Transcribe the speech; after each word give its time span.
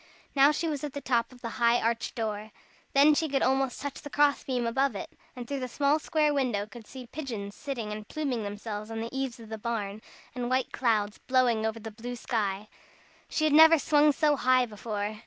Now 0.35 0.51
she 0.51 0.67
was 0.67 0.83
at 0.83 0.93
the 0.93 0.99
top 0.99 1.31
of 1.31 1.41
the 1.43 1.49
high 1.61 1.79
arched 1.79 2.15
door. 2.15 2.49
Then 2.93 3.13
she 3.13 3.29
could 3.29 3.43
almost 3.43 3.79
touch 3.79 4.01
the 4.01 4.09
cross 4.09 4.43
beam 4.43 4.65
above 4.65 4.95
it, 4.95 5.11
and 5.35 5.47
through 5.47 5.59
the 5.59 5.67
small 5.67 5.99
square 5.99 6.33
window 6.33 6.65
could 6.65 6.87
see 6.87 7.05
pigeons 7.05 7.53
sitting 7.53 7.91
and 7.91 8.07
pluming 8.07 8.41
themselves 8.41 8.89
on 8.89 8.99
the 8.99 9.15
eaves 9.15 9.39
of 9.39 9.49
the 9.49 9.59
barn, 9.59 10.01
and 10.33 10.49
white 10.49 10.71
clouds 10.73 11.19
blowing 11.19 11.67
over 11.67 11.79
the 11.79 11.91
blue 11.91 12.15
sky. 12.15 12.67
She 13.29 13.43
had 13.43 13.53
never 13.53 13.77
swung 13.77 14.11
so 14.11 14.35
high 14.37 14.65
before. 14.65 15.19